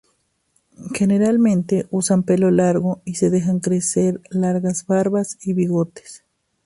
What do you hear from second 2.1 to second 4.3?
pelo largo y se dejan crecer